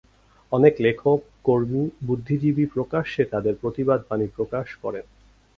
[0.51, 5.05] অনেক লেখক, কর্মী বুদ্ধিজীবী প্রকাশ্যে তাদের প্রতিবাদ বাণী প্রকাশ করেন।